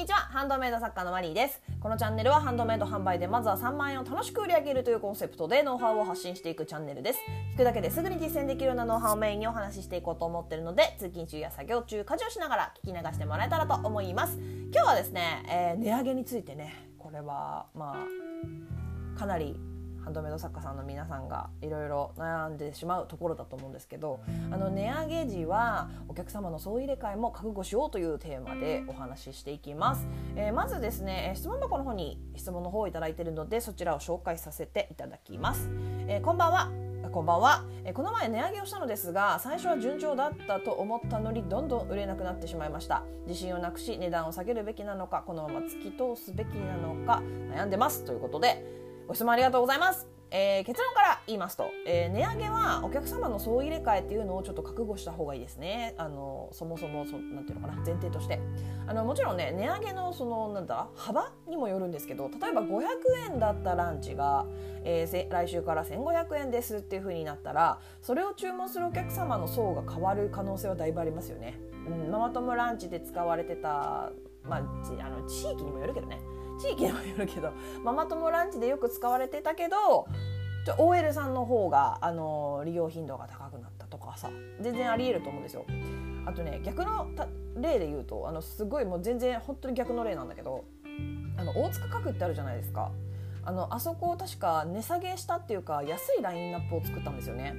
[0.00, 0.20] にちは。
[0.20, 1.60] ハンドメイド作家のマリーです。
[1.78, 7.18] このチャンネルはハンドメイド販売でまずは3万円を楽しく売り上げるというコンセプトでノウハウを発信していくチャンネルです。
[7.52, 14.38] 聞くだけですぐに実践できるようなノウハウをメインにお話ししていこうと思ってるので通勤中や作業中家事をしながら聞き流してもらえたらと思います。
[14.72, 18.06] 今日はですね、えー、値上げについてねこれはま
[19.16, 19.54] あかなり
[20.04, 24.20] ハンドメイド作家さんの皆さんがいろいろ悩んでしまうところだと思うんですけど
[24.50, 30.06] あの値上げ時はお客様の総入れ替えも覚悟しようというテーマでお話ししていきます、
[30.36, 35.68] えー、まずですね質問箱の方に質問の方をいただいているのでそちらを紹介させていただきます、
[36.08, 36.90] えー、こんばんは。
[37.12, 43.02] こんばんは、えこの前値上げをしたのですが最初は順調だったと思ったのにどんどん売れなくなってしまいました。
[43.26, 47.20] 自信をなくし値段を下げるべきなのかこのまま突き通すべきなのか
[47.52, 48.04] 悩んでます。
[48.04, 48.79] ということで
[49.10, 50.06] ご質問ありがとうございます。
[50.30, 55.96] えー、結論から言いますと、えー、値上げはお客様の総入れ替えっていうのをちょっと覚悟した方がいいですね。
[55.98, 58.38] あのそもそもそなんていうのかな前提として。
[58.86, 62.84] あのもちろんね値上げのそのなんだ幅にもよるんですけど例えば500
[63.32, 64.46] 円だったランチが、
[64.84, 71.58] えー、来週から1500円ですっていう風になったらそれを注文するお客様の層が変わる可能性はだいぶありますよね。
[71.88, 74.12] うん、ママ友ランチで使われてた
[74.44, 76.20] まあ、あの地域にもよるけどね。
[76.60, 80.06] 地域にもよるけどママ友ランチでよく使われてたけど
[80.78, 84.30] OL さんの方があの利用頻度が高くなったとかさ
[84.60, 85.64] 全然ありえると思うんですよ。
[86.26, 87.08] あとね逆の
[87.56, 90.64] 例で言うとあのすごいもう全然本当に逆の例なんだけど
[91.38, 92.92] あの大塚家具ってあるじゃないですか。
[93.42, 97.54] あのあそこを確か値下げしたっていうか安いラインナップを作ったんですよね。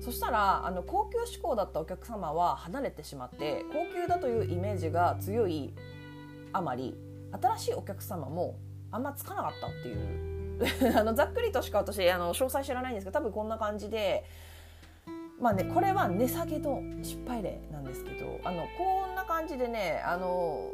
[0.00, 5.74] そしたらあの高級志向だったお客様は離れてしまって高級だというイメージが強い
[6.52, 6.96] あまり。
[7.40, 8.58] 新しいお客様も
[8.90, 14.24] あんまつかなかったっていう あのざっくりとしか私あの詳細知らないんですけど多分こんな感じで
[15.40, 20.70] まあねこれは値下げの失敗例なんですけどあのこんな感じでねあの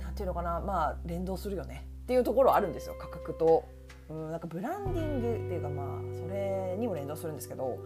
[0.00, 3.64] なんていうのかなまあ連動するよねっていうところあるんですよ価格と。
[4.10, 7.78] うん、なんかブランディングっていうかまあそれにも連動するんですけど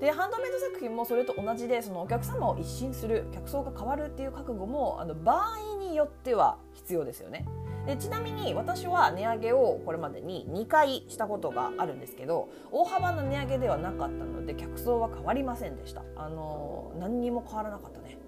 [0.00, 7.46] でハンドメイド作品もそれと同じでそのお客様を一新する客層が変わるっていう覚悟もあの場合によっては必要ですよね。
[7.86, 16.02] でちなみに私は値上げをこれまでに2回したことがあるんですけど大幅な値上げではなかったので客層は変わりませんでした。
[16.16, 18.18] あの何にも変わらなかったね、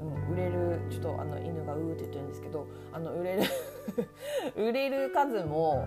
[0.00, 3.42] うん、売れるちょっとあの犬がうーって言ってるんですけどあの売れる
[4.56, 5.86] 売れる数も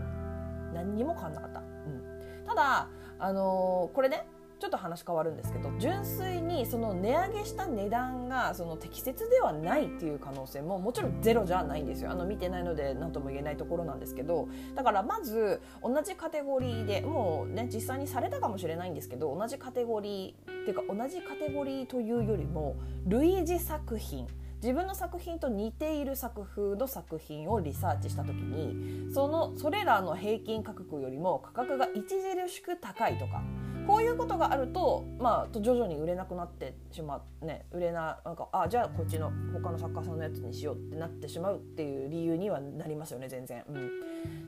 [0.73, 4.27] 何にも変わらなかった、うん、ただあのこれね
[4.61, 12.11] ちょっと話変わるんですけど純粋にその値上げした値段がその適切ではないっていう可能性ももちろんゼロじゃないんですよ。
[12.11, 22.75] あの見てないので何とも言えないところなんですけどだからまず同じカテゴリーでもうね実際にされたかもしれないんですけど同じカテゴリーっていうか同じカテゴリーというよりも
[23.07, 24.27] 類似作品。
[24.61, 33.41] 自分の作品と似ている作風の作品をリサーチした時にそのそれらの平均価格よりも価格が著しく高いとか
[33.87, 37.45] こういうことがあると、まあ、徐々に売れなくなってしまう。
[37.45, 43.89] ね売れななんかあじゃあこっちの他の作家さんのやつにしようってなってしまうっていう理由にはなりますよね全然、うん、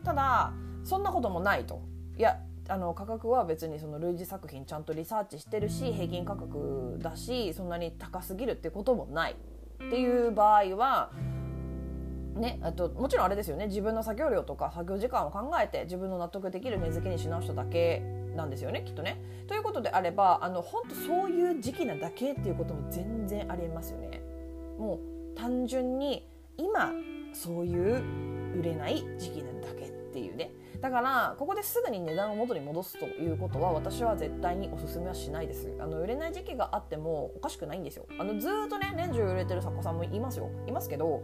[0.03, 1.81] ただそんなこともないと。
[2.17, 2.39] いや
[2.69, 9.35] あの価格は別にその類似作品ちゃんとリサーチしてるし平均価格だしそんなに高すぎるってこともない。
[9.87, 11.11] っていう場合は
[12.35, 13.67] ね、あともちろんあれですよね。
[13.67, 18.01] 自分の作業量とか作業時間を考えて自分の納得できる値付けにし直しただけ。
[18.35, 19.21] なんですよねきっとね。
[19.47, 24.21] ということであればあの本当そういう時期なだけっていうことも全然ありえますよね。
[24.77, 26.27] もう単純に
[26.57, 26.91] 今
[27.33, 28.03] そういう
[28.59, 41.23] 売れない時期なだけっていうねだからここですぐに値段を元に戻すということは私は絶対におすすめはしないですあの売れない時期があってもおかしくないんですよあのずっとね年中売れてる作家さんもいますよいますけど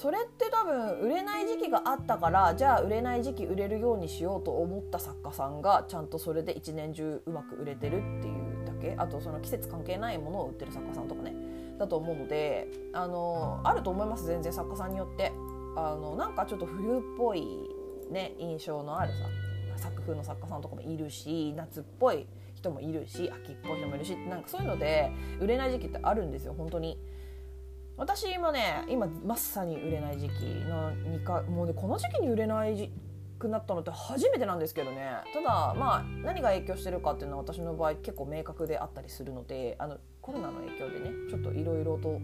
[0.00, 11.34] それって多分売れない時期があったからじゃあ売れない時期売れるようにしようと思った作家さんがちゃんとそれで一年中うまく売れてるっていうだけあとその季節関係ないものを売ってる作家さんとかね
[11.78, 15.32] だと思うのであのあると思います全然作家さんによって
[15.76, 17.44] あのなんかちょっと冬っぽい
[18.10, 19.12] ね印象のある
[19.76, 26.98] さ作風の作家さんとかもいるし夏っぽい人もいるし秋っぽい人もいるしなんかそういうので売れない時期ってあるんですよ本当に。
[28.00, 32.90] 私もね今まさに売れない時期の2回もうねこの時期に売れない
[33.38, 35.18] くなったのって初めてなんですけどね。
[35.34, 42.18] ただまあ何が影響してるかっていうのは私の場合結構明確であったりするのであのコロナの影響でねちょっといろいろと、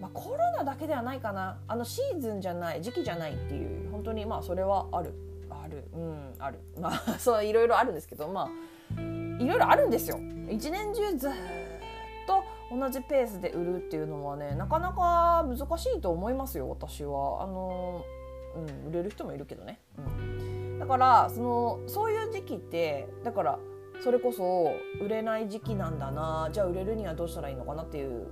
[0.00, 1.58] まあ、コロナだけではないかな。
[1.68, 5.14] あのシーズンじゃない時期じゃないっていう本当にまあそれはある。
[5.50, 5.84] ある。
[5.92, 6.58] うんある。
[6.80, 9.00] まあ そういろいろあるんですけどまあ
[9.40, 10.18] いろいろあるんですよ。
[10.50, 11.32] 一年中ずっ
[12.26, 12.42] と
[12.78, 17.42] 同じペースで売るっていうのはねなかなか難しいと思いますよ私は。
[17.42, 18.04] あの、
[18.56, 23.58] うん、売れる人もいるけどね、うん、だからそのそういう時期ってだから
[24.02, 28.26] それこそ売れない時期なんだなじゃあ売れるにはどうしたらいいのかなっていう、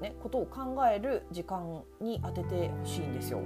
[0.00, 3.40] ね、ことを考える時間に当ててほしいんですよ。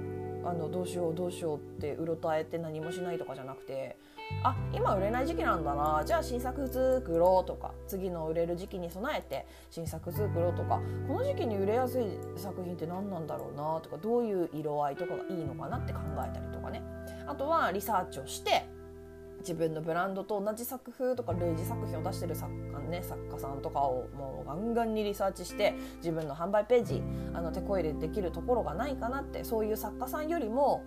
[0.47, 3.97] あのどうしようどうしようってうろたえて何もしないとかじゃなくて
[4.43, 12.05] あ今売れない時期なんだなじゃあ新作作ろうとか次の売れる時期に備えて新作作ろうとかこの時期に売れやすい
[12.37, 16.81] 作品って何なんだろうなとかどういう色合いとかがいいのかなって考えたりとかね。
[17.27, 18.65] あとはリサーチをして
[19.47, 27.01] 自分のブランドと同じ作風とか類似作品を出してる作家,、ね、作家さんとかをもうガンガンにリサーチして自分の販売ページ
[27.33, 30.83] あの手こ入れできるところがないかなってそういう作家さんよりも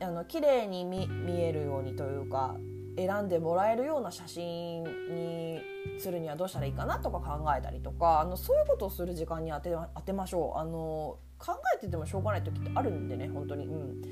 [0.00, 2.54] あの綺麗に見見えるようにというか
[2.96, 5.60] 選んでもらえるような写真に
[5.98, 14.02] するにはどうしたらいいかなとか考えたりとかあのそういうことをする時間に当て当てましょうあの考えててもしょうがない時ってあるんでね本当に、うん、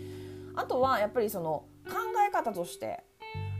[0.57, 1.95] あとはやっぱりその考
[2.29, 3.05] え方として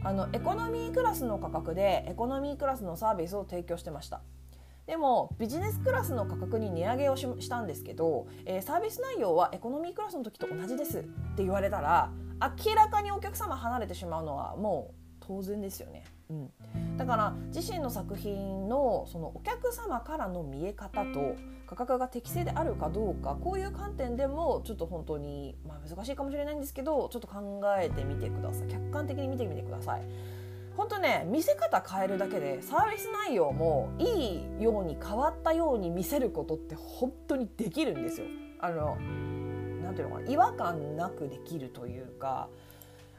[0.07, 4.21] あのエコノミークラスの価格でエコノミークラスのサービスを提供してました
[4.87, 16.05] でもビジネスクラスの価格に値上げをしたんですけど、えー、サービス内容はエコノミークラスの時と同じですって言われたら明らかにお客様離れてしまうのはもう当然ですよね。
[16.31, 16.51] うん、
[16.97, 30.03] だから自身の作品のそのお客様からの見え方と価格が適正であるかどうかこういう観点でもちょっと本当に、まあ、難しいかもしれないんですけどちょっと考えてみてください客観的に見てみてください。
[30.77, 38.27] 本当ね見せ方変えるだけでサービス内容もいいように変わったように見せることって本当にできるんですよ。
[38.61, 38.97] あの
[39.83, 42.49] なんていうのかな違和感なくできるというか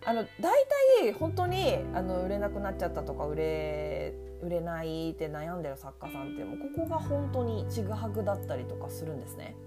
[0.07, 0.53] あの大
[1.01, 9.57] 体本当にあの売れなくなっちゃったとか売れ売れないって悩んでる作家さんってもうここが本当にちぐはぐだったりとかするんですね。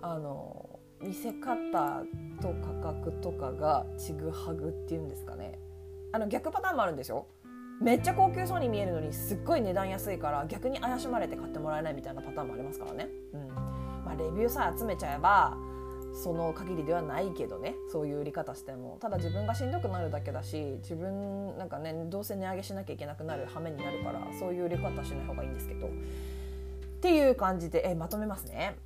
[0.00, 2.02] あの見せ方
[2.40, 5.58] と価格とかがちぐはぐっていうんですかね。
[6.12, 7.26] あの逆パターンもあるんですよ。
[7.82, 13.48] めっちゃ高級そうに見えるのにすっごい値段安いから逆に怪しまれて買ってもらえないみたいなパターンもありますからね、うん。
[13.48, 15.58] まあ、レビューさえ集めちゃえば
[16.14, 25.90] その限りではないけどねそういう売り方してもただ自分がしんどくなるだけだし自分なんかねどうせ値上げしなきゃいけなくなる羽目になるからそういう売り方しない方がいいんですけどっ
[27.00, 28.76] ていう感じでえまとめますね。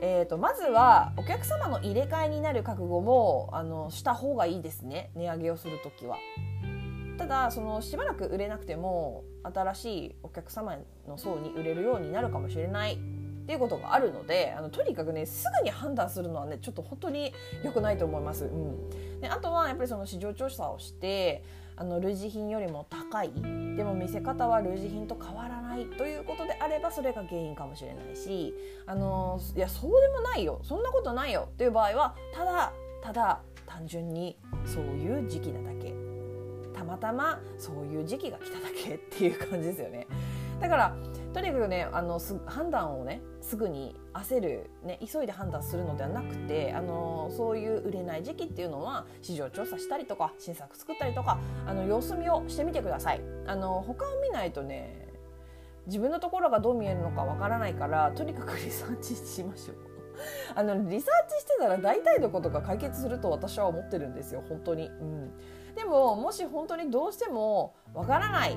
[0.00, 6.16] えーと、まずはお客様の入れ替えになる覚悟もあのした方がいいですね値上げをする時は。
[7.18, 10.76] ただそのしばらく売れなくても新しいお客様
[11.08, 12.98] の層に売れるようになるかもしれない
[13.48, 17.32] っていうことがあるのであのとにかくねすぐに判断するのはねちょっと本当に
[17.64, 18.44] 良くないと思います。
[18.44, 21.42] うん、であとはやっぱりその市場調査をして
[21.74, 23.32] あの類似品よりも高い
[23.74, 28.52] でも見せ方は類似品と変わらないということであればそれが原因かもしれないし
[28.84, 32.72] あのいやそうでもないよそんなことないよっていう場合はただ
[33.02, 34.36] ただ単純に
[34.66, 35.94] そういう時期なだけ
[36.74, 40.06] たまたまそういう時期が来ただけっていう感じですよね。
[40.60, 40.96] だから
[41.32, 53.22] とにかくねあの判断をねすぐに焦る、ね、急いで判断するのではなくてあのそういう売れない時期っていうのは市場調査したりとか新作作ったりとかあの様子見をしてみてください。
[53.46, 55.08] あの他を見ないとね
[55.86, 59.76] 自分のところがどう見えるのかわからないからとにかくリサーチしましょう。
[60.54, 64.88] あのリサーチしてたら大体のことが解決すると私は思ってるんですよ本当に。
[64.88, 65.32] うん、
[65.74, 68.52] でももし本当にどうしてもわからない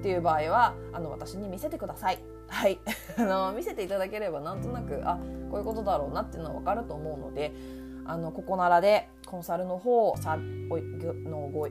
[0.00, 2.33] っていう場合はあの私に見せてください。
[2.48, 2.78] はい。
[3.16, 5.18] あの見せていただければなんとなくあ
[5.50, 7.52] こういうことだろうなっていうのは分かると思うので
[8.06, 10.38] あのここならでコンサルの方さ
[10.70, 11.68] おのご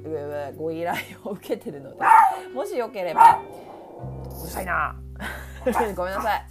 [0.58, 1.98] ご依頼を受けてるので
[2.54, 3.42] もしよければ
[4.26, 4.96] うるさいな。
[5.96, 6.48] ごめんなさい。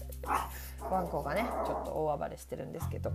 [0.90, 3.12] ワンコがねちょっと大暴れしてるんですけど。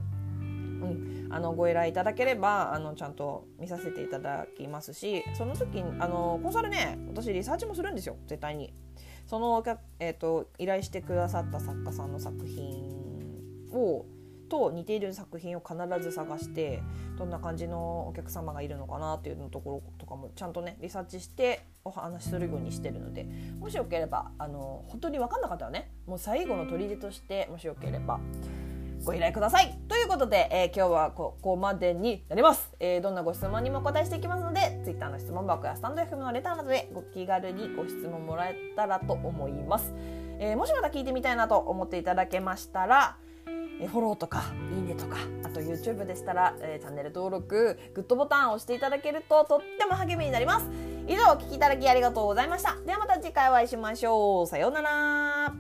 [0.78, 8.16] うん、あのご依頼いただければあのちゃんと見させていただきますしその時あのコンサルね私リサーチもするんですよ。
[8.28, 8.74] 絶対に。
[9.28, 9.64] その、
[10.00, 12.98] えーと、依頼してくださった作家さんの作品
[13.72, 14.06] を
[14.48, 16.82] と似ている作品を必ず探して
[17.18, 23.26] どんな感じのお客様がいるのかなっていうのところとかもちゃんとねリサーチしてお話しするようにしてるので
[23.60, 28.20] もしよければあの本当に分かんなかったらねもう最後の砦としてもしよければ
[29.08, 29.74] ご依頼ください。
[29.88, 39.94] ということで、えー、今日はここまでになります、えー、どんなご質問にもお答えしていきますので Twitter の質問箱やスタンド FM のレターなどでご気軽にご質問もらえたらと思います、
[40.40, 44.44] えー、もしまた聞いてみたいなと思っていただけましたらフォローとか
[44.76, 50.66] いいねとかあと YouTube でしたら、えー、チャンネル登録グッドボタンを押していただけるととっても励みになります。
[51.08, 52.76] 以上お聴きいただきありがとうございました。
[52.86, 54.48] ではまた次回お会いしましょう。
[54.48, 55.57] さようなら。